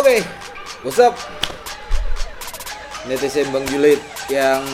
Oke, 0.00 0.24
what's 0.80 0.96
up? 0.96 1.12
Netizen 3.04 3.52
Bang 3.52 3.68
Julid 3.68 4.00
yang 4.32 4.64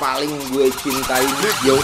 paling 0.00 0.32
gue 0.48 0.72
cintai 0.80 1.28
yo. 1.60 1.76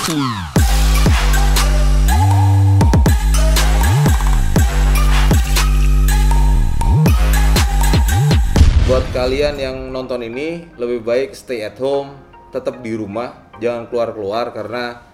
Buat 8.89 9.05
kalian 9.13 9.61
yang 9.61 9.93
nonton 9.93 10.25
ini 10.25 10.65
lebih 10.81 11.05
baik 11.05 11.37
stay 11.37 11.61
at 11.61 11.77
home, 11.77 12.17
tetap 12.57 12.81
di 12.81 12.97
rumah, 12.97 13.53
jangan 13.61 13.93
keluar-keluar 13.93 14.57
karena 14.57 15.05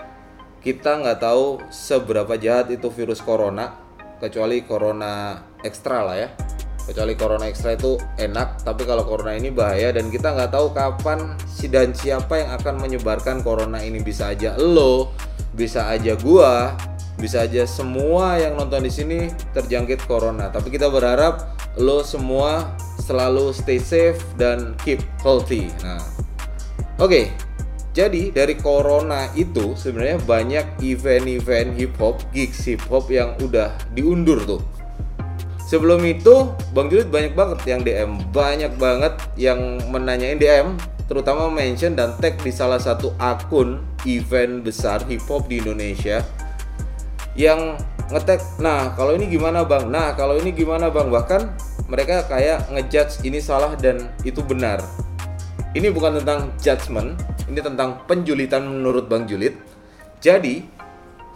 kita 0.63 1.03
nggak 1.03 1.19
tahu 1.19 1.59
seberapa 1.75 2.39
jahat 2.39 2.71
itu 2.71 2.87
virus 2.87 3.19
corona 3.19 3.83
kecuali 4.23 4.63
corona 4.63 5.43
ekstra 5.67 6.07
lah 6.07 6.15
ya 6.23 6.46
kecuali 6.87 7.19
corona 7.19 7.51
ekstra 7.51 7.75
itu 7.75 7.99
enak 8.17 8.63
tapi 8.63 8.87
kalau 8.87 9.03
corona 9.03 9.35
ini 9.35 9.51
bahaya 9.51 9.91
dan 9.91 10.09
kita 10.09 10.33
nggak 10.33 10.55
tahu 10.55 10.71
kapan 10.71 11.35
si 11.51 11.67
dan 11.67 11.91
siapa 11.91 12.47
yang 12.47 12.51
akan 12.55 12.79
menyebarkan 12.79 13.43
corona 13.43 13.83
ini. 13.83 13.99
Bisa 14.01 14.31
aja 14.31 14.55
lo 14.55 15.11
bisa 15.53 15.91
aja 15.91 16.15
gua 16.15 16.79
bisa 17.17 17.49
aja 17.49 17.65
semua 17.65 18.37
yang 18.37 18.61
nonton 18.61 18.85
di 18.85 18.93
sini 18.93 19.19
terjangkit 19.57 20.05
corona. 20.07 20.53
Tapi 20.53 20.71
kita 20.71 20.87
berharap 20.93 21.59
lo 21.77 22.05
semua 22.07 22.77
selalu 23.03 23.53
stay 23.53 23.81
safe 23.81 24.21
dan 24.39 24.79
keep 24.85 25.03
healthy. 25.21 25.69
Nah 25.83 26.01
oke. 27.03 27.29
Jadi 27.97 28.29
dari 28.29 28.61
corona 28.61 29.33
itu 29.33 29.73
sebenarnya 29.73 30.21
banyak 30.29 30.85
event-event 30.85 31.81
hip 31.81 31.97
hop, 31.97 32.21
gigs 32.29 32.61
hip 32.69 32.85
hop 32.93 33.09
yang 33.09 33.33
udah 33.41 33.73
diundur 33.97 34.37
tuh. 34.45 34.61
Sebelum 35.67 35.99
itu 36.07 36.55
Bang 36.71 36.87
Julid 36.87 37.11
banyak 37.11 37.35
banget 37.35 37.59
yang 37.67 37.83
DM, 37.83 38.11
banyak 38.31 38.73
banget 38.79 39.19
yang 39.35 39.83
menanyain 39.91 40.39
DM, 40.39 40.79
terutama 41.11 41.51
mention 41.51 41.99
dan 41.99 42.15
tag 42.23 42.39
di 42.39 42.55
salah 42.55 42.79
satu 42.79 43.11
akun 43.19 43.83
event 44.07 44.63
besar 44.63 45.03
hip 45.11 45.27
hop 45.27 45.51
di 45.51 45.59
Indonesia 45.59 46.23
yang 47.35 47.75
ngetek, 48.15 48.39
nah 48.63 48.95
kalau 48.95 49.19
ini 49.19 49.27
gimana 49.27 49.67
bang, 49.67 49.91
nah 49.91 50.15
kalau 50.15 50.39
ini 50.39 50.55
gimana 50.55 50.87
bang, 50.87 51.11
bahkan 51.11 51.51
mereka 51.91 52.25
kayak 52.31 52.67
ngejudge 52.71 53.27
ini 53.27 53.43
salah 53.43 53.75
dan 53.75 54.07
itu 54.23 54.41
benar. 54.47 54.83
Ini 55.77 55.93
bukan 55.93 56.23
tentang 56.23 56.55
judgement, 56.57 57.19
ini 57.51 57.61
tentang 57.61 58.01
penjulitan 58.09 58.65
menurut 58.65 59.13
Bang 59.13 59.29
Julit. 59.29 59.61
Jadi, 60.25 60.65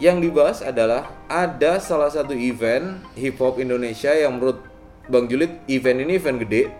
yang 0.01 0.17
dibahas 0.17 0.65
adalah 0.65 1.13
ada 1.29 1.77
salah 1.77 2.09
satu 2.09 2.33
event 2.33 2.97
hip 3.13 3.37
hop 3.37 3.61
Indonesia 3.61 4.09
yang 4.09 4.41
menurut 4.41 4.65
Bang 5.05 5.29
Julit 5.29 5.61
event 5.69 6.01
ini 6.01 6.17
event 6.17 6.41
gede 6.41 6.73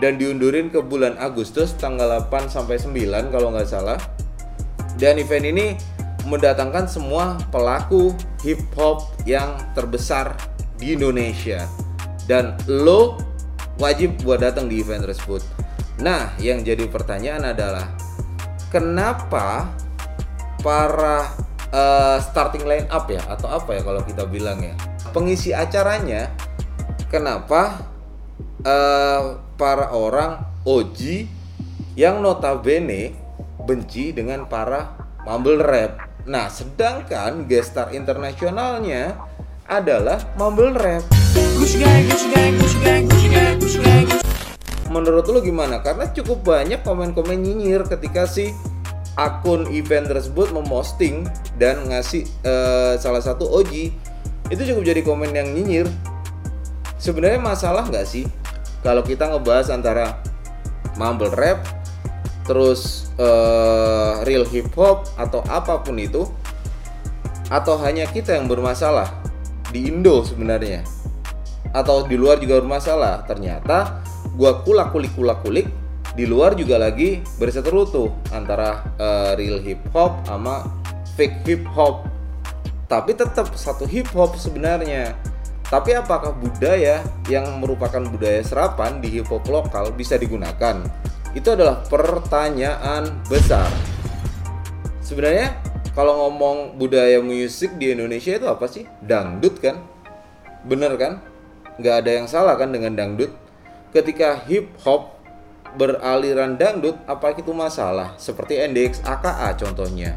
dan 0.00 0.16
diundurin 0.16 0.72
ke 0.72 0.80
bulan 0.80 1.20
Agustus 1.20 1.76
tanggal 1.76 2.08
8 2.32 2.48
sampai 2.48 2.80
9 2.80 3.28
kalau 3.28 3.52
nggak 3.52 3.68
salah. 3.68 4.00
Dan 4.96 5.20
event 5.20 5.44
ini 5.44 5.66
mendatangkan 6.24 6.88
semua 6.88 7.36
pelaku 7.52 8.16
hip 8.40 8.64
hop 8.72 9.04
yang 9.28 9.60
terbesar 9.76 10.32
di 10.80 10.96
Indonesia. 10.96 11.68
Dan 12.24 12.56
lo 12.64 13.20
wajib 13.76 14.16
buat 14.24 14.40
datang 14.40 14.72
di 14.72 14.80
event 14.80 15.04
tersebut. 15.04 15.44
Nah, 16.00 16.32
yang 16.40 16.64
jadi 16.64 16.88
pertanyaan 16.88 17.52
adalah 17.52 17.92
kenapa 18.72 19.68
para 20.64 21.45
uh, 21.72 22.18
starting 22.22 22.66
line 22.66 22.86
up 22.92 23.08
ya 23.10 23.22
atau 23.30 23.50
apa 23.50 23.78
ya 23.78 23.82
kalau 23.82 24.02
kita 24.04 24.26
bilang 24.28 24.60
ya 24.62 24.74
pengisi 25.10 25.54
acaranya 25.56 26.30
kenapa 27.08 27.86
uh, 28.66 29.40
para 29.56 29.94
orang 29.94 30.44
OG 30.66 31.30
yang 31.96 32.20
notabene 32.20 33.16
benci 33.64 34.12
dengan 34.12 34.44
para 34.46 34.94
mumble 35.24 35.58
rap. 35.58 35.98
Nah, 36.26 36.46
sedangkan 36.50 37.48
guest 37.50 37.74
star 37.74 37.90
internasionalnya 37.94 39.16
adalah 39.66 40.22
mumble 40.38 40.74
rap. 40.76 41.02
Menurut 44.86 45.26
lo 45.26 45.38
gimana? 45.42 45.82
Karena 45.82 46.06
cukup 46.14 46.46
banyak 46.46 46.86
komen-komen 46.86 47.42
nyinyir 47.42 47.88
ketika 47.90 48.28
si 48.28 48.54
akun 49.16 49.64
event 49.72 50.04
tersebut 50.04 50.52
memosting 50.52 51.24
dan 51.56 51.88
ngasih 51.88 52.28
uh, 52.44 53.00
salah 53.00 53.24
satu 53.24 53.48
OG 53.48 53.72
itu 54.52 54.62
cukup 54.62 54.82
jadi 54.84 55.00
komen 55.02 55.32
yang 55.32 55.50
nyinyir. 55.56 55.88
Sebenarnya 57.00 57.40
masalah 57.40 57.88
nggak 57.88 58.06
sih 58.06 58.28
kalau 58.84 59.02
kita 59.02 59.26
ngebahas 59.26 59.72
antara 59.72 60.20
mumble 61.00 61.32
rap, 61.34 61.64
terus 62.46 63.10
uh, 63.18 64.22
real 64.22 64.46
hip 64.46 64.70
hop 64.76 65.08
atau 65.18 65.42
apa 65.50 65.80
pun 65.82 65.98
itu, 65.98 66.28
atau 67.50 67.76
hanya 67.82 68.06
kita 68.06 68.36
yang 68.36 68.46
bermasalah 68.46 69.10
di 69.74 69.90
Indo 69.90 70.22
sebenarnya, 70.22 70.86
atau 71.74 72.06
di 72.06 72.14
luar 72.14 72.38
juga 72.38 72.62
bermasalah? 72.62 73.26
Ternyata 73.26 74.06
gua 74.38 74.62
kulak 74.62 74.94
kulik 74.94 75.12
kulak 75.18 75.42
kulik 75.42 75.66
di 76.16 76.24
luar 76.24 76.56
juga 76.56 76.80
lagi 76.80 77.20
berseteru 77.36 77.84
tuh 77.84 78.08
antara 78.32 78.88
uh, 78.96 79.36
real 79.36 79.60
hip 79.60 79.84
hop 79.92 80.24
sama 80.24 80.64
fake 81.12 81.44
hip 81.44 81.62
hop. 81.76 82.08
Tapi 82.88 83.12
tetap 83.12 83.52
satu 83.52 83.84
hip 83.84 84.08
hop 84.16 84.32
sebenarnya. 84.40 85.12
Tapi 85.68 85.92
apakah 85.92 86.32
budaya 86.32 87.04
yang 87.28 87.60
merupakan 87.60 88.00
budaya 88.00 88.40
serapan 88.40 89.04
di 89.04 89.20
hip 89.20 89.28
hop 89.28 89.44
lokal 89.44 89.92
bisa 89.92 90.16
digunakan? 90.16 90.80
Itu 91.36 91.52
adalah 91.52 91.84
pertanyaan 91.84 93.12
besar. 93.28 93.68
Sebenarnya 95.04 95.52
kalau 95.92 96.16
ngomong 96.24 96.80
budaya 96.80 97.20
musik 97.20 97.76
di 97.76 97.92
Indonesia 97.92 98.40
itu 98.40 98.48
apa 98.48 98.64
sih? 98.72 98.88
Dangdut 99.04 99.60
kan? 99.60 99.84
Bener 100.64 100.96
kan? 100.96 101.20
Nggak 101.76 101.94
ada 102.00 102.10
yang 102.24 102.26
salah 102.30 102.56
kan 102.56 102.72
dengan 102.72 102.96
dangdut? 102.96 103.36
Ketika 103.92 104.40
hip 104.48 104.72
hop 104.80 105.15
beraliran 105.76 106.56
dangdut 106.56 106.96
apa 107.04 107.36
itu 107.36 107.52
masalah? 107.52 108.16
Seperti 108.16 108.56
NDX 108.56 109.04
AKA 109.04 109.54
contohnya. 109.60 110.16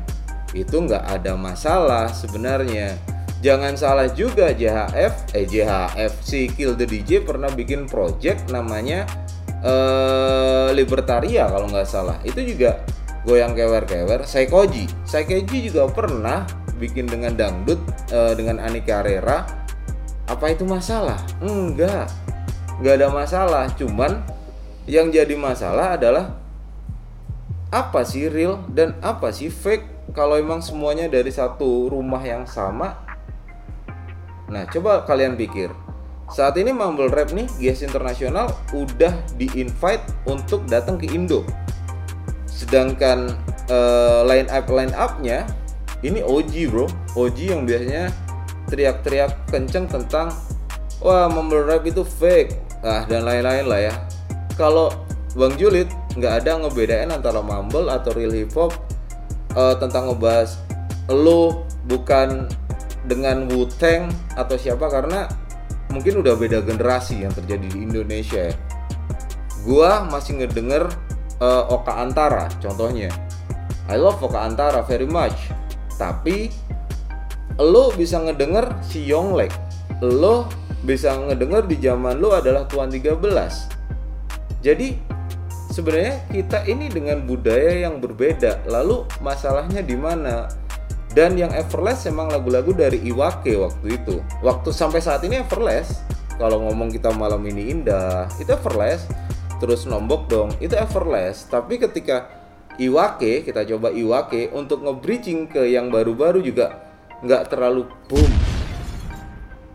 Itu 0.55 0.81
nggak 0.87 1.05
ada 1.19 1.35
masalah 1.35 2.09
sebenarnya. 2.09 2.95
Jangan 3.39 3.75
salah 3.79 4.07
juga 4.11 4.51
JHF 4.51 5.31
eh 5.31 5.47
JHF 5.47 6.11
si 6.19 6.51
Kill 6.51 6.75
the 6.75 6.83
DJ 6.83 7.23
pernah 7.23 7.47
bikin 7.47 7.87
project 7.87 8.51
namanya 8.51 9.07
eh, 9.63 10.75
Libertaria 10.75 11.47
kalau 11.47 11.67
nggak 11.69 11.87
salah. 11.87 12.19
Itu 12.23 12.43
juga 12.43 12.83
goyang 13.23 13.55
kewer-kewer. 13.55 14.27
Saikoji. 14.27 14.87
Saikoji 15.07 15.71
juga 15.71 15.87
pernah 15.87 16.43
bikin 16.79 17.07
dengan 17.07 17.35
dangdut 17.35 17.79
eh, 18.11 18.33
dengan 18.35 18.59
Ani 18.63 18.83
Carrera 18.83 19.43
apa 20.29 20.45
itu 20.51 20.63
masalah? 20.63 21.19
Enggak. 21.39 22.11
Nggak 22.79 22.95
ada 22.99 23.07
masalah. 23.11 23.65
Cuman 23.75 24.23
yang 24.85 25.11
jadi 25.11 25.35
masalah 25.35 25.99
adalah 25.99 26.39
apa 27.69 28.01
sih 28.01 28.25
real 28.29 28.65
dan 28.73 28.97
apa 29.01 29.29
sih 29.29 29.53
fake? 29.53 30.13
Kalau 30.17 30.41
emang 30.41 30.57
semuanya 30.57 31.05
dari 31.05 31.29
satu 31.29 31.93
rumah 31.93 32.21
yang 32.25 32.49
sama. 32.49 32.97
Nah 34.49 34.65
coba 34.65 35.05
kalian 35.05 35.37
pikir. 35.37 35.69
Saat 36.29 36.57
ini 36.57 36.73
Mumble 36.73 37.09
Rap 37.09 37.29
nih 37.29 37.45
guys 37.61 37.85
internasional 37.85 38.53
udah 38.73 39.13
di 39.37 39.45
invite 39.53 40.01
untuk 40.25 40.65
datang 40.65 40.97
ke 40.97 41.05
Indo. 41.13 41.45
Sedangkan 42.49 43.37
uh, 43.69 44.25
line 44.25 44.49
up 44.49 44.65
line 44.73 44.93
upnya 44.97 45.45
ini 46.01 46.25
OG 46.25 46.73
bro 46.73 46.89
OG 47.13 47.37
yang 47.53 47.61
biasanya 47.69 48.09
teriak-teriak 48.69 49.45
kenceng 49.53 49.85
tentang 49.85 50.33
wah 51.05 51.29
Mumble 51.29 51.69
Rap 51.69 51.85
itu 51.85 52.01
fake. 52.01 52.81
Ah 52.81 53.05
dan 53.05 53.29
lain-lain 53.29 53.69
lah 53.69 53.81
ya 53.93 53.93
kalau 54.59 54.91
Bang 55.39 55.55
Julid 55.55 55.87
nggak 56.19 56.43
ada 56.43 56.59
ngebedain 56.59 57.07
antara 57.07 57.39
mumble 57.39 57.87
atau 57.87 58.11
real 58.11 58.35
hip 58.35 58.51
hop 58.59 58.75
uh, 59.55 59.79
tentang 59.79 60.11
ngebahas 60.11 60.59
lo 61.07 61.63
bukan 61.87 62.51
dengan 63.07 63.47
Wu 63.47 63.71
Tang 63.79 64.11
atau 64.35 64.59
siapa 64.59 64.91
karena 64.91 65.31
mungkin 65.95 66.19
udah 66.19 66.35
beda 66.35 66.59
generasi 66.61 67.23
yang 67.23 67.31
terjadi 67.31 67.71
di 67.71 67.79
Indonesia 67.87 68.51
ya. 68.51 68.55
Gua 69.63 70.03
masih 70.05 70.43
ngedenger 70.43 70.91
uh, 71.39 71.71
Oka 71.71 71.95
Antara 71.95 72.51
contohnya. 72.59 73.09
I 73.89 73.97
love 73.97 74.21
Oka 74.21 74.43
Antara 74.43 74.83
very 74.83 75.07
much. 75.07 75.49
Tapi 75.95 76.51
lo 77.57 77.95
bisa 77.95 78.21
ngedenger 78.21 78.69
si 78.85 79.07
Yonglek. 79.07 79.51
Lo 80.03 80.45
bisa 80.83 81.15
ngedenger 81.15 81.65
di 81.65 81.75
zaman 81.81 82.21
lu 82.21 82.31
adalah 82.31 82.69
Tuan 82.69 82.91
13. 82.91 83.78
Jadi 84.59 84.99
sebenarnya 85.71 86.23
kita 86.31 86.67
ini 86.67 86.91
dengan 86.91 87.23
budaya 87.23 87.87
yang 87.87 88.03
berbeda. 88.03 88.67
Lalu 88.67 89.07
masalahnya 89.23 89.79
di 89.79 89.95
mana? 89.95 90.51
Dan 91.09 91.39
yang 91.39 91.49
Everlast 91.55 92.05
emang 92.05 92.29
lagu-lagu 92.29 92.69
dari 92.69 93.01
Iwake 93.01 93.57
waktu 93.57 93.97
itu. 93.97 94.21
Waktu 94.45 94.69
sampai 94.69 95.01
saat 95.01 95.25
ini 95.25 95.41
Everlast 95.41 96.09
kalau 96.39 96.63
ngomong 96.63 96.87
kita 96.89 97.11
malam 97.11 97.43
ini 97.43 97.75
indah 97.75 98.31
itu 98.39 98.47
effortless 98.55 99.03
terus 99.59 99.83
nombok 99.83 100.31
dong 100.31 100.49
itu 100.63 100.71
effortless 100.79 101.43
tapi 101.51 101.75
ketika 101.75 102.31
Iwake 102.79 103.43
kita 103.43 103.67
coba 103.75 103.91
Iwake 103.91 104.55
untuk 104.55 104.87
nge-bridging 104.87 105.51
ke 105.51 105.67
yang 105.67 105.91
baru-baru 105.91 106.39
juga 106.39 106.79
nggak 107.19 107.51
terlalu 107.51 107.91
boom 108.07 108.31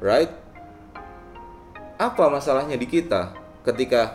right 0.00 0.32
apa 2.00 2.32
masalahnya 2.32 2.80
di 2.80 2.88
kita 2.88 3.36
ketika 3.60 4.08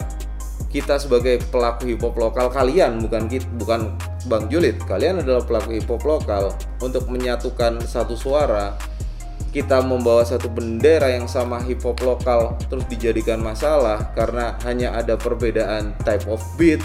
kita 0.68 1.00
sebagai 1.00 1.40
pelaku 1.48 1.96
hip 1.96 2.04
hop 2.04 2.20
lokal 2.20 2.52
kalian 2.52 3.00
bukan 3.00 3.32
kita, 3.32 3.48
bukan 3.56 3.96
Bang 4.28 4.52
Julid 4.52 4.78
kalian 4.84 5.24
adalah 5.24 5.42
pelaku 5.42 5.80
hip 5.80 5.88
hop 5.88 6.04
lokal. 6.04 6.52
Untuk 6.84 7.08
menyatukan 7.08 7.80
satu 7.88 8.20
suara 8.20 8.76
kita 9.50 9.82
membawa 9.82 10.22
satu 10.22 10.46
bendera 10.46 11.10
yang 11.10 11.26
sama 11.26 11.58
hip 11.66 11.82
hop 11.82 11.98
lokal 12.06 12.54
terus 12.70 12.86
dijadikan 12.86 13.42
masalah 13.42 14.14
karena 14.14 14.60
hanya 14.68 14.94
ada 14.94 15.16
perbedaan 15.18 15.96
type 16.06 16.28
of 16.30 16.44
beat. 16.60 16.84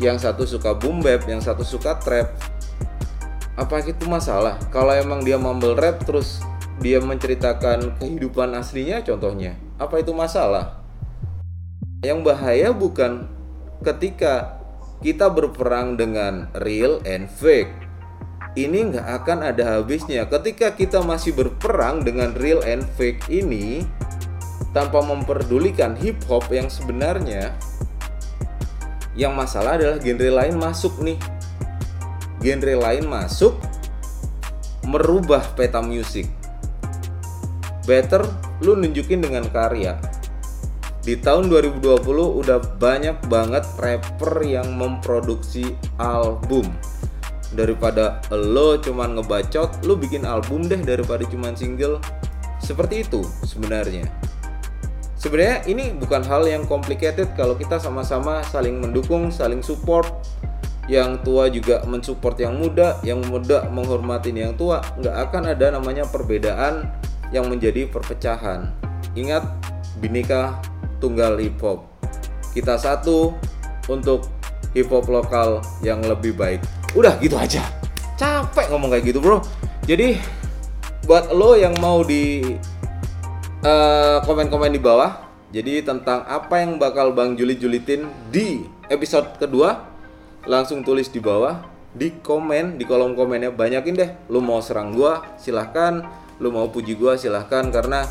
Yang 0.00 0.24
satu 0.28 0.48
suka 0.48 0.72
boom 0.76 1.04
bap 1.04 1.28
yang 1.28 1.44
satu 1.44 1.60
suka 1.60 1.98
trap. 2.00 2.32
Apa 3.58 3.84
itu 3.84 4.08
masalah? 4.08 4.56
Kalau 4.72 4.96
emang 4.96 5.20
dia 5.20 5.36
mumble 5.36 5.76
rap 5.76 6.00
terus 6.08 6.40
dia 6.80 6.96
menceritakan 6.98 8.00
kehidupan 8.00 8.56
aslinya 8.56 9.04
contohnya 9.04 9.52
apa 9.76 10.00
itu 10.00 10.16
masalah 10.16 10.79
yang 12.00 12.24
bahaya 12.24 12.72
bukan 12.72 13.28
ketika 13.84 14.56
kita 15.04 15.28
berperang 15.28 15.96
dengan 16.00 16.48
real 16.60 17.00
and 17.04 17.28
fake. 17.28 17.72
Ini 18.56 18.92
nggak 18.92 19.06
akan 19.22 19.38
ada 19.46 19.78
habisnya. 19.78 20.26
Ketika 20.26 20.74
kita 20.74 21.04
masih 21.04 21.36
berperang 21.36 22.02
dengan 22.02 22.34
real 22.34 22.64
and 22.66 22.82
fake 22.98 23.30
ini 23.30 23.86
tanpa 24.74 25.04
memperdulikan 25.04 25.94
hip 26.00 26.18
hop 26.26 26.48
yang 26.50 26.66
sebenarnya 26.66 27.54
yang 29.14 29.36
masalah 29.36 29.78
adalah 29.78 30.02
genre 30.02 30.30
lain 30.32 30.56
masuk 30.58 30.98
nih. 31.04 31.20
Genre 32.40 32.74
lain 32.74 33.04
masuk 33.06 33.54
merubah 34.88 35.44
peta 35.54 35.84
musik 35.84 36.24
better 37.84 38.24
lu 38.64 38.76
nunjukin 38.76 39.20
dengan 39.20 39.44
karya 39.52 40.00
di 41.00 41.16
tahun 41.16 41.48
2020 41.48 42.04
udah 42.44 42.58
banyak 42.76 43.16
banget 43.32 43.64
rapper 43.80 44.44
yang 44.44 44.68
memproduksi 44.76 45.72
album. 45.96 46.68
Daripada 47.56 48.20
lo 48.28 48.76
cuman 48.76 49.16
ngebacot 49.16 49.82
lo 49.88 49.96
bikin 49.96 50.28
album 50.28 50.68
deh 50.68 50.78
daripada 50.84 51.24
cuman 51.24 51.56
single. 51.56 51.98
Seperti 52.60 53.08
itu 53.08 53.24
sebenarnya. 53.48 54.04
Sebenarnya 55.16 55.64
ini 55.68 55.96
bukan 55.96 56.20
hal 56.24 56.44
yang 56.44 56.68
complicated 56.68 57.32
kalau 57.32 57.56
kita 57.56 57.80
sama-sama 57.80 58.44
saling 58.52 58.76
mendukung 58.76 59.32
saling 59.32 59.64
support. 59.64 60.08
Yang 60.90 61.22
tua 61.22 61.46
juga 61.46 61.86
mensupport 61.86 62.34
yang 62.44 62.58
muda 62.58 62.98
yang 63.06 63.22
muda 63.24 63.72
menghormatin 63.72 64.36
yang 64.36 64.52
tua. 64.52 64.84
Nggak 65.00 65.16
akan 65.28 65.42
ada 65.56 65.66
namanya 65.80 66.04
perbedaan 66.04 66.92
yang 67.32 67.48
menjadi 67.48 67.88
perpecahan. 67.88 68.74
Ingat 69.14 69.48
bineka 70.02 70.58
tunggal 71.00 71.40
hip 71.40 71.58
hop 71.64 71.90
kita 72.50 72.76
satu 72.76 73.34
untuk 73.86 74.26
hip 74.74 74.90
hop 74.90 75.06
lokal 75.10 75.62
yang 75.82 76.02
lebih 76.02 76.34
baik. 76.34 76.62
Udah 76.94 77.18
gitu 77.22 77.38
aja. 77.38 77.62
Capek 78.18 78.70
ngomong 78.70 78.92
kayak 78.94 79.14
gitu 79.14 79.18
bro. 79.22 79.38
Jadi 79.86 80.18
buat 81.06 81.32
lo 81.32 81.56
yang 81.56 81.74
mau 81.80 82.04
di 82.04 82.44
uh, 83.64 84.18
komen-komen 84.22 84.70
di 84.70 84.82
bawah 84.82 85.30
jadi 85.50 85.82
tentang 85.82 86.22
apa 86.30 86.62
yang 86.62 86.78
bakal 86.78 87.10
Bang 87.10 87.34
Juli 87.34 87.58
julitin 87.58 88.06
di 88.30 88.62
episode 88.86 89.34
kedua 89.34 89.90
langsung 90.46 90.86
tulis 90.86 91.10
di 91.10 91.18
bawah 91.18 91.66
di 91.90 92.14
komen 92.22 92.78
di 92.78 92.86
kolom 92.86 93.18
komennya. 93.18 93.50
Banyakin 93.50 93.94
deh 93.94 94.10
lo 94.30 94.38
mau 94.38 94.62
serang 94.62 94.94
gua 94.94 95.34
silahkan. 95.38 96.06
Lo 96.38 96.54
mau 96.54 96.70
puji 96.70 96.94
gua 96.94 97.18
silahkan. 97.18 97.66
Karena 97.74 98.06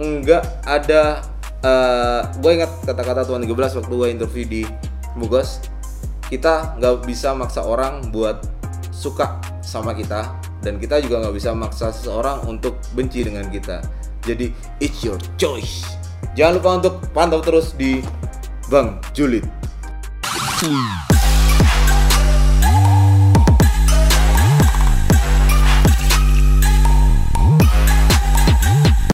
enggak 0.00 0.42
ada 0.66 1.22
uh, 1.64 2.20
gue 2.40 2.50
ingat 2.56 2.70
kata-kata 2.84 3.24
Tuan 3.24 3.42
13 3.44 3.78
waktu 3.82 3.92
gue 3.92 4.08
interview 4.10 4.44
di 4.46 4.62
Mugos 5.18 5.60
kita 6.30 6.78
nggak 6.78 7.04
bisa 7.04 7.34
maksa 7.34 7.66
orang 7.66 8.14
buat 8.14 8.46
suka 8.94 9.42
sama 9.64 9.96
kita 9.96 10.30
dan 10.62 10.78
kita 10.78 11.02
juga 11.02 11.26
nggak 11.26 11.34
bisa 11.34 11.50
maksa 11.56 11.90
seseorang 11.90 12.44
untuk 12.46 12.78
benci 12.94 13.24
dengan 13.26 13.48
kita. 13.48 13.80
Jadi 14.22 14.52
it's 14.78 15.00
your 15.02 15.16
choice. 15.40 15.88
Jangan 16.36 16.60
lupa 16.60 16.70
untuk 16.78 16.94
pantau 17.10 17.40
terus 17.42 17.74
di 17.74 18.04
Bang 18.70 19.02
Julid 19.16 19.42